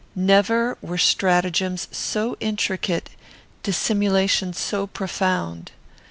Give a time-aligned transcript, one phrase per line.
[0.15, 3.11] "Never were stratagems so intricate,
[3.61, 5.73] dissimulation so profound!